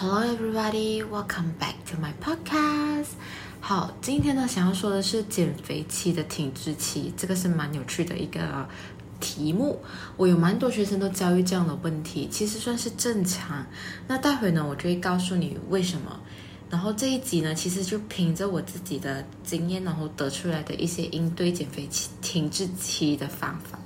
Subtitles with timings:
[0.00, 1.02] Hello, everybody.
[1.02, 3.08] Welcome back to my podcast.
[3.60, 8.68] 好，今天呢，想要说的是减肥期的停滞期，这个是蛮有趣的一个
[9.18, 9.80] 题目。
[10.16, 13.66] 我有蛮多学生都遭遇这样的问题，其实算是正常。
[14.06, 16.20] 那待会呢，我就会告诉你为什么。
[16.70, 23.76] 然后这一集呢，其实就凭着我自己的经验，然后得出来的一些应对减肥期停滞期的方法。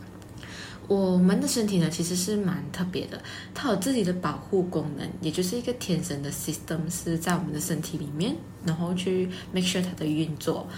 [0.88, 3.22] 我们的身体呢，其实是蛮特别的，
[3.54, 8.36] 它有自己的保护功能，也就是一个天生的 system 是在我们的身体里面，
[8.66, 10.68] 然后去 make sure 它的运作。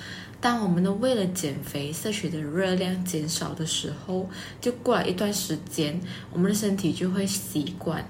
[0.40, 4.28] 当我们呢为了减肥摄取的热量减少的时候，
[4.60, 5.98] 就过了一段时间，
[6.32, 8.06] 我们的身体就会习惯，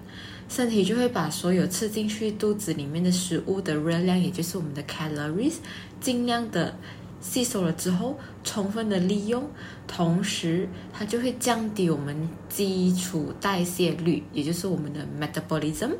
[0.49, 5.55] 身体就会把所有吃进去肚子里面的食物的热量，也就是我们的 calories，
[6.01, 6.77] 尽量的。
[7.25, 9.43] 吸收了之后，充分的利用，
[9.89, 15.93] 同时它就会降低我们基础代谢率，也就是我们的 metabolism，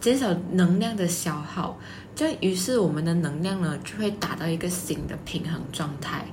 [0.00, 1.78] 减少能量的消耗，
[2.14, 6.26] 这样于是我们的能量呢就会达到一个新的平衡状态，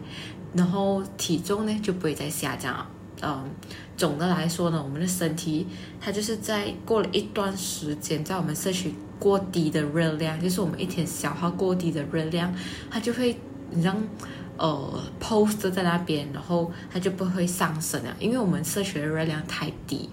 [0.53, 2.89] 然后体重呢就不会再下降了。
[3.22, 3.50] 嗯，
[3.95, 5.66] 总的来说呢，我们的身体
[6.02, 12.53] 它就是在过了一段时间，在我们摄取过低的热量，就是我们一天消耗过低的热量，
[12.91, 13.39] 它就会。
[13.69, 13.95] 你让
[14.57, 20.09] 呃 post 在那边，然后它就不会上升了，因为我们摄取的热量太低。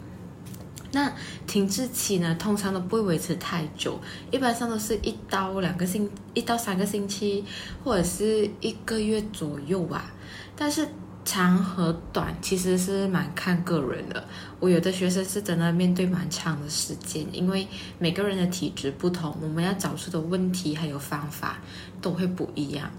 [0.93, 1.13] 那
[1.47, 3.99] 停滞期呢，通常都不会维持太久，
[4.31, 7.45] 一般上都是一到两个星，一到三个星期，
[7.83, 10.13] 或者是一个月左右吧。
[10.57, 10.89] 但是。
[11.25, 14.25] 长和短其实是蛮看个人的。
[14.61, 17.67] 我有的学生是真的面对蛮长的时间，因为
[17.99, 21.59] 每个人的体质不同，我们要找出的问题还有方法
[22.01, 22.91] 都会不一样。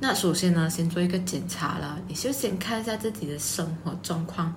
[0.00, 4.54] 那首先呢，先做一个检查了，你就先看一下自己的生活状况，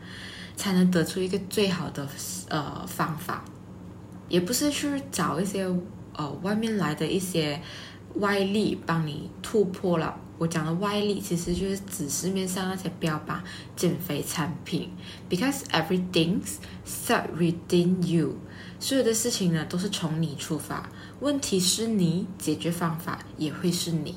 [0.55, 2.07] 才能得出一个最好的
[2.49, 3.43] 呃方法。
[4.29, 5.65] 也不是去找一些
[6.13, 7.61] 呃外面来的一些
[8.19, 10.19] 外力帮你突破了。
[10.39, 13.43] 我讲的外力其实就是指市面上那些标榜
[13.75, 14.87] 减肥产品
[15.27, 16.39] ，because everything
[16.85, 18.35] start within you，
[18.79, 20.87] 所有的事情呢都是从你出发，
[21.21, 24.13] 问题是你，解决方法也会是你，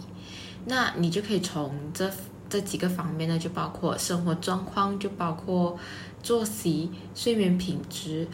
[0.67, 2.13] 那你就可以从这
[2.51, 5.79] 这几个方面呢，就包括生活状况，就包括
[6.23, 8.29] 作息、睡眠品质、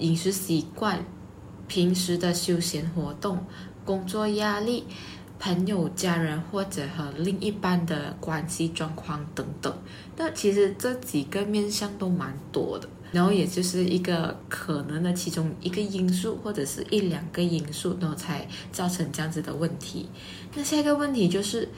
[0.00, 1.04] 饮食习惯、
[1.68, 3.46] 平时的休闲活动、
[3.84, 4.84] 工作压力。
[5.38, 9.76] 朋友、家人或者和另一半的关系状况等等，
[10.16, 20.08] 那其实这几个面向都蛮多的，然后也就是一个可能的其中一个因素或者是一两个因素，然后才造成这样子的问题。
[20.54, 21.68] 那下一个问题就是，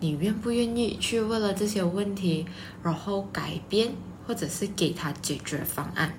[0.00, 2.44] 你愿不愿意去为了这些问题，
[2.82, 3.94] 然后改变
[4.26, 6.12] 或者是给他解决方案？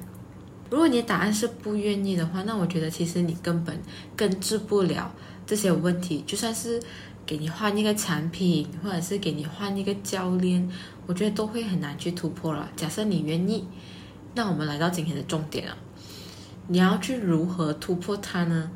[0.72, 3.80] 如果你的答案是不愿意的话，那我觉得其实你根本
[4.16, 5.14] 根治不了。
[5.46, 6.82] 这些问题，就算是
[7.26, 10.70] 给你换一个产品，或者是给你换一个教练，
[11.06, 12.70] 我觉得都会很难去突破了。
[12.76, 13.68] 假设你愿意，
[14.34, 15.78] 那我们来到今天的重点了，
[16.68, 18.72] 你要去如何突破它呢？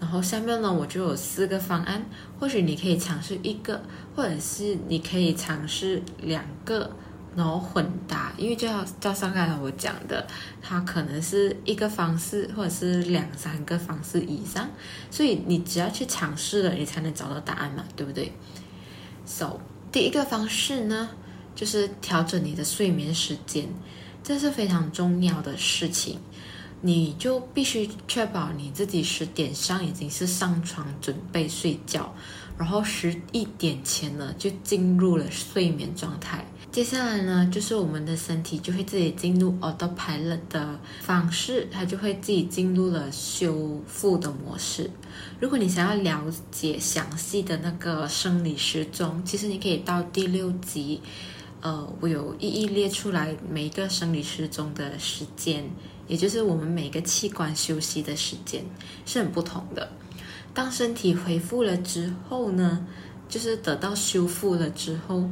[0.00, 2.04] 然后下面呢，我就有四个方案，
[2.38, 3.82] 或许你可以尝试一个，
[4.14, 6.90] 或者是你可以尝试两个。
[7.36, 10.24] 然后混搭，因为就像就像刚才我讲的，
[10.62, 14.70] 它可能是一个方式，或者是两三个方式以上，
[15.10, 18.32] 所以你只要去尝试了，你才能找到答案嘛，对不对
[19.26, 19.58] ？So，
[19.90, 21.10] 第一个方式呢，
[21.56, 23.66] 就是调整你的睡眠时间，
[24.22, 26.20] 这是非常重要的事情，
[26.82, 32.14] 你就必须确保你自己十点上已经是上床准备睡觉，
[32.56, 36.44] 然后十一点前呢就进入了睡眠状态。
[36.74, 44.90] 接下来呢，就是我们的身体就会自己进入 autopilot 的方式，它就会自己进入了修复的模式。
[45.38, 51.00] 如果你想要了解详细的那个生理时钟，其实你可以到第六集，
[51.60, 55.70] 呃，我有一一列出来每一个生理时钟的时间，
[56.08, 58.64] 也就是我们每个器官休息的时间
[59.06, 59.88] 是很不同的。
[60.52, 62.84] 当身体恢复了之后呢，
[63.28, 65.30] 就是得到修复了之后。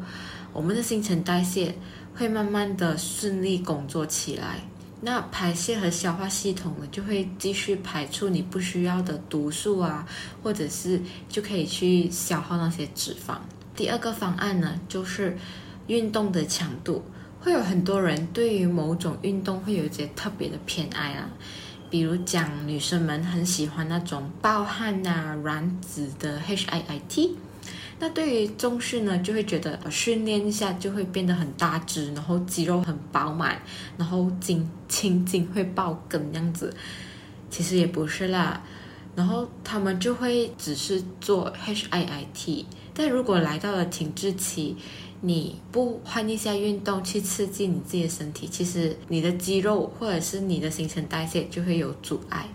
[0.53, 1.75] 我们的新陈代谢
[2.15, 4.61] 会慢慢的顺利工作起来，
[5.01, 10.07] 那排泄和消化系统呢，就会继续排出你不需要的毒素啊，
[10.43, 13.37] 或者是就可以去消耗那些脂肪。
[13.75, 15.37] 第二个方案呢，就是
[15.87, 17.03] 运动的强度，
[17.41, 21.31] 会有很多人对于某种运动会有一些特别的偏爱啊，
[21.89, 27.31] 比如讲女生们很喜欢那种暴汗啊、燃脂的 HIIT。
[28.03, 33.63] 那对于重训呢，就会觉得训练一下就会变得很大只，然后肌肉很饱满，
[33.97, 36.75] 然后筋青筋会爆梗样子。
[37.49, 38.61] 其实也不是啦，
[39.15, 42.65] 然后他们就会只是做 HIIT。
[42.93, 44.75] 但如果来到了停滞期，
[45.21, 52.49] 你不换一下运动去刺激你自己的身体，其实你的肌肉或者是你的新陈代谢就会有阻碍。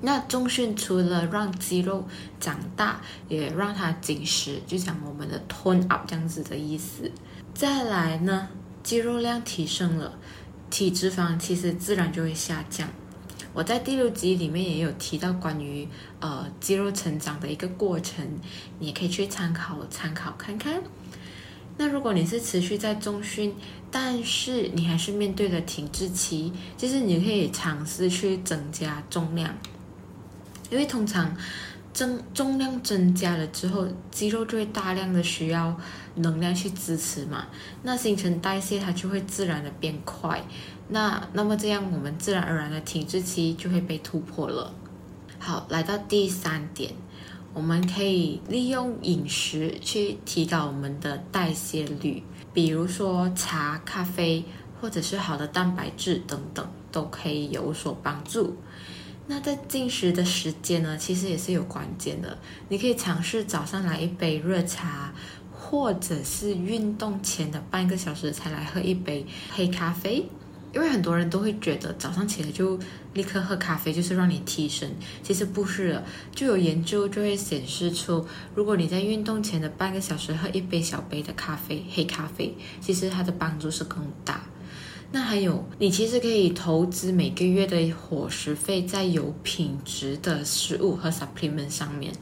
[0.00, 2.06] 那重训除了让肌肉
[2.38, 7.10] 长大，也让它紧实，就像我们的 tone up 这样子的意思。
[7.52, 8.48] 再来呢，
[8.82, 10.16] 肌肉量提升了，
[10.70, 12.88] 体脂肪其实自然就会下降。
[13.52, 15.88] 我在第六集里面也有提到关于
[16.20, 18.24] 呃肌肉成长的一个过程，
[18.78, 20.80] 你可以去参考参考看看。
[21.76, 23.54] 那如果你是持续在重训，
[23.90, 29.52] 但是你还是面对了停滞期，其实你可以尝试去增加重量。
[30.70, 31.36] 因为通常
[31.92, 35.76] 增重量增加了之后，肌肉就会大量的需要
[36.16, 37.46] 能量去支持嘛，
[37.82, 40.44] 那新陈代谢它就会自然的变快，
[40.88, 44.72] 那那么这样我们自然而然的停滞期就会被突破了。
[45.40, 46.92] 好，来到第三点，
[47.54, 52.22] 我们可以利用饮食去提高我们的代谢率，
[52.52, 54.44] 比如说茶、咖啡
[54.80, 58.56] 或者是好的蛋白质等等，都可以有所帮助。
[59.30, 62.38] 那在进食的时间呢，其实也是有关键的。
[62.70, 65.12] 你可以尝试早上来一杯热茶，
[65.52, 70.26] 或者是运动前的半个小时才来喝一杯黑咖啡。
[70.74, 72.78] 因为很多人都会觉得早上起来就
[73.14, 74.90] 立刻喝咖啡就是让你提神，
[75.22, 76.04] 其实不是的。
[76.34, 84.42] 就有研究就会显示出，如果你在运动前的半个小时喝一杯小杯的咖啡，黑咖啡，其实它的帮助是更大。
[85.10, 92.12] 那还有，你其实可以投资每个月的伙食费在有品质的食物和 supplement 上面，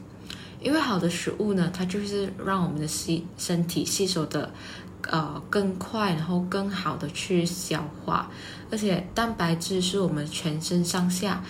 [0.61, 4.53] 因为好的食物呢，它就是让我们的吸身体吸收的，
[5.01, 8.31] 呃，更快，然后更好的去消化，
[8.71, 11.43] 而且蛋白质是我们全身上下，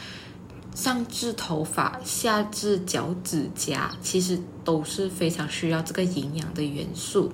[0.74, 7.32] 上至头发，下至脚趾甲，其实都是非常需要这个营养的元素。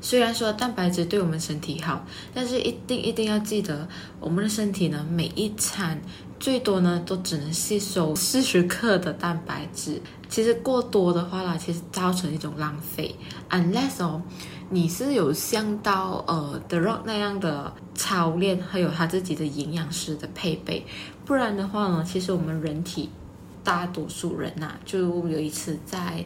[0.00, 2.04] 虽然说蛋白质对我们身体好，
[2.34, 3.88] 但是一定一定要记得，
[4.18, 6.00] 我们的身体呢，每一餐
[6.38, 10.00] 最多呢都只能吸收四十克的蛋白质。
[10.28, 13.14] 其实过多的话啦，其实造成一种浪费。
[13.50, 14.22] Unless 哦，
[14.70, 20.86] 你是有像到呃 The Rock 那样的操练，还有他自己的营养师的配备，
[21.24, 23.10] 不然的话呢，其实我们人体
[23.64, 26.24] 大多数人呐、就有一次在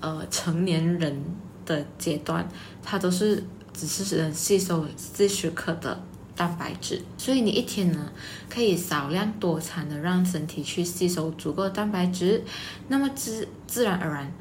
[0.00, 1.22] 呃成年人。
[1.70, 2.48] 的阶段，
[2.82, 6.02] 它都是只是能吸收四十克的
[6.34, 8.10] 蛋白质，所以你一天呢
[8.48, 12.42] 可以少量多餐的让身体去吸收足够的蛋白质，
[12.88, 14.32] 那么自自然而然，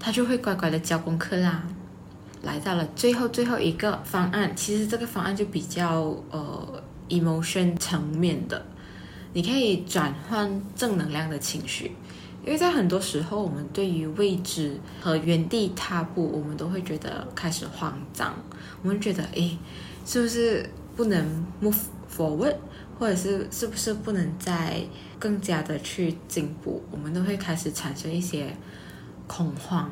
[0.00, 1.62] 它就会乖乖的交功课啦。
[2.42, 8.64] 来到了最后最后一个方案，其实这个方案就比较呃 emotion 层面的，
[9.32, 11.92] 你可以转换正能量的情绪。
[12.48, 18.34] 因为在很多时候，我们对于未知和原地踏步，我们都会觉得开始慌张。
[18.82, 19.58] 我们觉得，诶，
[20.06, 20.66] 是不是
[20.96, 21.76] 不能 move
[22.10, 22.56] forward，
[22.98, 24.80] 或者是是不是不能再
[25.18, 26.82] 更加的去进步？
[26.90, 28.56] 我们都会开始产生一些
[29.26, 29.90] 恐慌，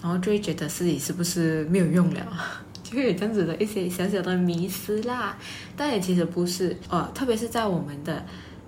[0.00, 2.26] 然后就会觉得自己是不是没有用了，
[2.82, 5.36] 就会有这样子的一些小小的迷失啦。
[5.76, 8.24] 但也其实不是，哦，特别是在我们的。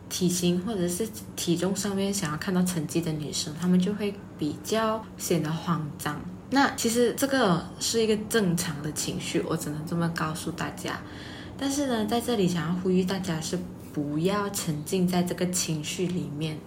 [0.09, 6.21] 体型或者是体重上面想要看到成绩的女生，她们就会比较显得慌张。
[6.51, 11.01] 那其实这个是一个正常的情绪，我只能这么告诉大家。
[11.59, 13.59] 但是呢，在这里想要呼吁大家是
[13.93, 16.59] 不要沉浸在这个情绪里面。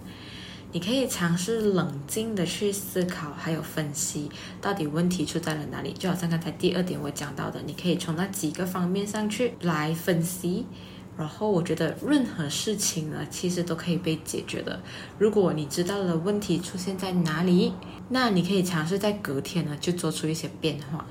[0.73, 5.93] 你可以尝试冷静的去思考，还有分析到底问题出在了哪里。
[5.93, 10.65] 就好像刚才第二点我讲到的，你可以从那几个方面上去来分析。
[11.17, 14.79] 然后我觉得任何事情呢，其实都可以被解决的。
[15.17, 17.73] 如果你知道了问题出现在哪里，
[18.09, 21.05] 那你可以尝试在隔天呢就做出一些变化。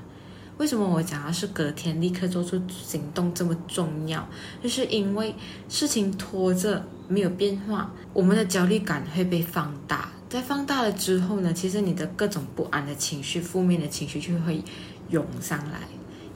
[0.57, 4.27] 为什么我讲的是隔天立刻做出行动这么重要？
[4.63, 5.35] 就是因为
[5.69, 10.09] 事情拖着没有变化，我们的焦虑感会被放大。
[10.29, 14.63] 在放大了之后呢，其实你的各种不安的情绪、负面的情绪就会
[15.09, 15.81] 涌上来。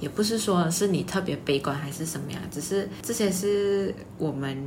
[0.01, 4.57] 也不是说是你特别悲观还是什么样，只是这些是我们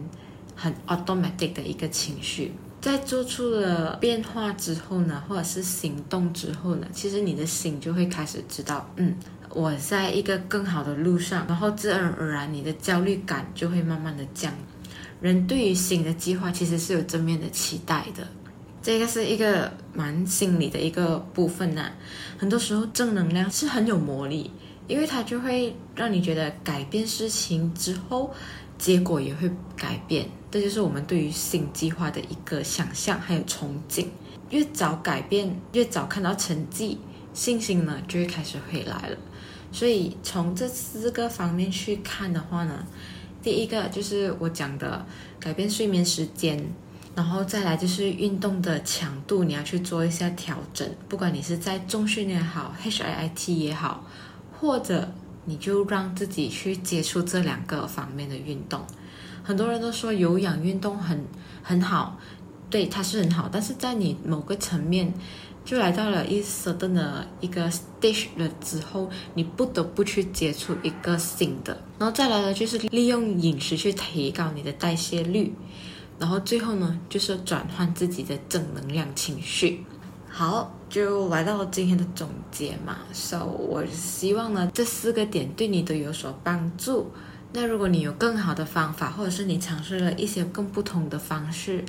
[0.55, 2.53] 很 automatic 的一个情绪。
[2.81, 9.17] 在做出了变化之后呢，或者是行动之后呢，其实你的心就会开始知道，嗯，
[9.49, 14.53] 我在一个更好的路上，然后自然而然你的焦虑感就会慢慢的降。
[15.21, 18.29] 人对于新的计划其实是有正面的期待的，
[18.83, 21.91] 这个是一个蛮心理的一个部分呐、
[22.37, 24.51] 很多时候正能量是很有魔力。
[24.87, 28.33] 因为它就会让你觉得改变事情之后，
[28.79, 30.27] 结果也会改变。
[30.51, 34.07] 这就是我们对于新计划的一个想象还有憧憬。
[34.51, 36.99] 越早改变，越早看到成绩，
[37.33, 39.17] 信心呢就会开始回来了。
[39.73, 42.87] 所以从这四个方面去看的话呢，
[43.43, 45.05] 第一个就是我讲的
[45.41, 46.63] 改变睡眠时间，
[47.17, 50.89] 然后再来就是运动的强度，你要去做一下调整。
[51.09, 54.05] 不管你是在重训也好，HIIT 也好，
[54.65, 55.13] 或者
[55.45, 58.81] 你就让自己去接触这两个方面的运动。
[59.43, 61.23] 很多人都说有氧运动很
[61.63, 62.19] 很好，
[62.71, 65.13] 对，它是很好，但是在你某个层面，
[65.67, 75.53] 就来到了一 certain 的一个 stage 了之后，你不得不去接触一个新的，然后再来呢，就是利用饮食去提高你的代谢率，
[76.19, 79.85] 然后最后呢，就是转换自己的正能量情绪。
[80.37, 87.09] 好，就来到了今天的总结嘛，so 我希望呢，这四个点对你都有所帮助。
[87.53, 91.85] 那如果你有更好的方法，或者是你尝试了一些更不同的方式，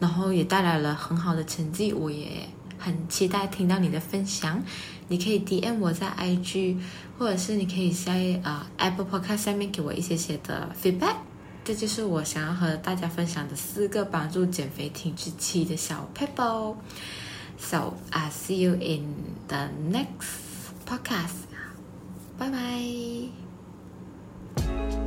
[0.00, 4.62] 然后也带来了很好的成绩，我也很期待听到你的分享。
[5.08, 6.78] 你可以 DM 我在 IG，
[7.18, 11.16] 或者是你可以在呃 Apple Podcast 下面给我一些些的 feedback。
[11.62, 16.74] 这就是我想要和大家分享的四个帮助减肥停滞期的小撇步。
[17.62, 21.46] So I'll see you in the next podcast.
[22.36, 22.50] Bye
[24.56, 25.01] bye.